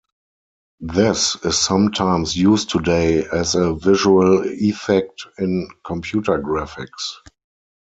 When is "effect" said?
4.45-5.27